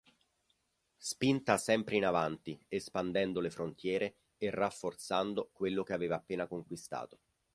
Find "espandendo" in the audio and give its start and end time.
2.67-3.39